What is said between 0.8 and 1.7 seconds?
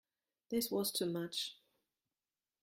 too much.